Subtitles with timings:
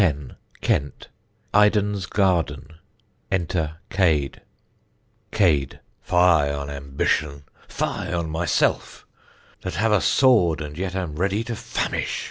[0.61, 1.09] Kent.
[1.53, 2.73] IDEN'S Garden.
[3.31, 4.41] Enter CADE.
[5.29, 5.79] Cade.
[6.01, 6.15] Fie
[6.49, 7.43] on ambition!
[7.67, 9.05] fie on myself;
[9.61, 12.19] that have a sword, and yet am ready to famish!